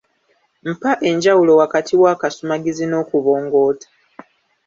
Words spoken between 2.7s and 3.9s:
n'okubongoota?